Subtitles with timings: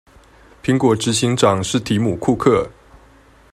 [0.63, 2.71] 蘋果執行長是提姆庫克